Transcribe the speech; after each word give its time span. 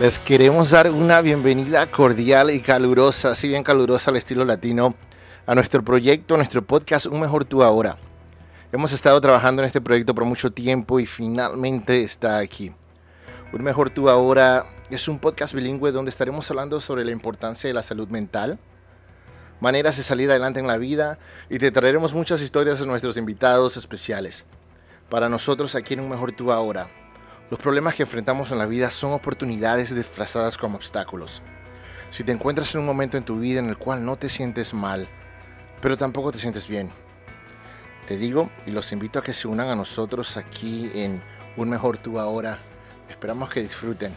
Les 0.00 0.18
queremos 0.18 0.70
dar 0.70 0.90
una 0.90 1.20
bienvenida 1.20 1.90
cordial 1.90 2.50
y 2.50 2.62
calurosa, 2.62 3.32
así 3.32 3.48
bien 3.48 3.62
calurosa 3.62 4.10
al 4.10 4.16
estilo 4.16 4.46
latino, 4.46 4.94
a 5.44 5.54
nuestro 5.54 5.84
proyecto, 5.84 6.32
a 6.32 6.36
nuestro 6.38 6.62
podcast 6.62 7.04
Un 7.04 7.20
Mejor 7.20 7.44
Tú 7.44 7.62
Ahora. 7.62 7.98
Hemos 8.72 8.94
estado 8.94 9.20
trabajando 9.20 9.60
en 9.60 9.66
este 9.66 9.82
proyecto 9.82 10.14
por 10.14 10.24
mucho 10.24 10.50
tiempo 10.50 11.00
y 11.00 11.04
finalmente 11.04 12.02
está 12.02 12.38
aquí. 12.38 12.72
Un 13.52 13.62
Mejor 13.62 13.90
Tú 13.90 14.08
Ahora 14.08 14.64
es 14.88 15.06
un 15.06 15.18
podcast 15.18 15.52
bilingüe 15.52 15.92
donde 15.92 16.08
estaremos 16.08 16.50
hablando 16.50 16.80
sobre 16.80 17.04
la 17.04 17.10
importancia 17.10 17.68
de 17.68 17.74
la 17.74 17.82
salud 17.82 18.08
mental, 18.08 18.58
maneras 19.60 19.98
de 19.98 20.02
salir 20.02 20.30
adelante 20.30 20.60
en 20.60 20.66
la 20.66 20.78
vida 20.78 21.18
y 21.50 21.58
te 21.58 21.70
traeremos 21.70 22.14
muchas 22.14 22.40
historias 22.40 22.80
de 22.80 22.86
nuestros 22.86 23.18
invitados 23.18 23.76
especiales. 23.76 24.46
Para 25.10 25.28
nosotros 25.28 25.74
aquí 25.74 25.92
en 25.92 26.00
Un 26.00 26.08
Mejor 26.08 26.32
Tú 26.32 26.52
Ahora, 26.52 26.88
los 27.50 27.58
problemas 27.58 27.96
que 27.96 28.04
enfrentamos 28.04 28.52
en 28.52 28.58
la 28.58 28.66
vida 28.66 28.90
son 28.92 29.12
oportunidades 29.12 29.94
disfrazadas 29.94 30.56
como 30.56 30.76
obstáculos. 30.76 31.42
Si 32.10 32.22
te 32.22 32.32
encuentras 32.32 32.74
en 32.74 32.80
un 32.80 32.86
momento 32.86 33.16
en 33.16 33.24
tu 33.24 33.40
vida 33.40 33.58
en 33.58 33.68
el 33.68 33.76
cual 33.76 34.04
no 34.04 34.16
te 34.16 34.28
sientes 34.28 34.72
mal, 34.72 35.08
pero 35.80 35.96
tampoco 35.96 36.30
te 36.30 36.38
sientes 36.38 36.68
bien, 36.68 36.92
te 38.06 38.16
digo 38.16 38.50
y 38.66 38.70
los 38.70 38.92
invito 38.92 39.18
a 39.18 39.22
que 39.22 39.32
se 39.32 39.48
unan 39.48 39.68
a 39.68 39.76
nosotros 39.76 40.36
aquí 40.36 40.90
en 40.94 41.22
Un 41.56 41.70
Mejor 41.70 41.98
Tú 41.98 42.18
Ahora. 42.18 42.58
Esperamos 43.08 43.50
que 43.50 43.62
disfruten. 43.62 44.14